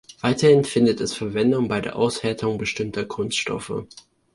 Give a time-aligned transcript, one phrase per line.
[0.21, 3.83] Weiterhin findet es Verwendung bei der Aushärtung bestimmter Kunststoffe.